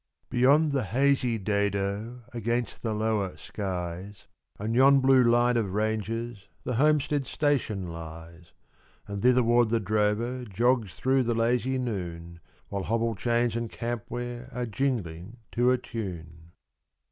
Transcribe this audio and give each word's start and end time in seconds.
Beyond 0.31 0.71
the 0.71 0.85
hazy 0.85 1.37
dado 1.37 2.23
Against 2.33 2.81
the 2.81 2.91
lower 2.95 3.37
skies, 3.37 4.25
And 4.57 4.73
yon 4.73 4.99
blue 4.99 5.23
line 5.23 5.57
of 5.57 5.75
ranges, 5.75 6.47
The 6.63 6.73
homestead 6.77 7.27
station 7.27 7.85
lies. 7.93 8.51
And 9.05 9.21
thitherward 9.21 9.69
the 9.69 9.79
drover 9.79 10.43
Jogs 10.45 10.95
through 10.95 11.21
the 11.21 11.35
lazy 11.35 11.77
noon, 11.77 12.39
While 12.69 12.85
hobble 12.85 13.13
chains 13.13 13.55
and 13.55 13.69
camp 13.69 14.05
ware 14.09 14.49
Are 14.51 14.65
jingling 14.65 15.37
to 15.51 15.69
a 15.69 15.77
tune. 15.77 16.53